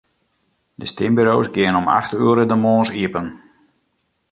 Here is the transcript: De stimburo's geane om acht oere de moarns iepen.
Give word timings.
De 0.79 0.85
stimburo's 0.91 1.49
geane 1.53 1.79
om 1.81 1.91
acht 1.99 2.11
oere 2.27 2.43
de 2.51 2.57
moarns 2.63 2.91
iepen. 3.01 3.25